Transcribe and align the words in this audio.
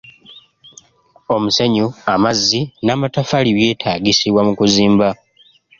Omusenyu, 1.35 1.87
amazzi 2.13 2.61
n'amataffaali 2.85 3.49
byetaagisibwa 3.57 4.41
mu 4.47 4.53
kuzimba. 4.59 5.07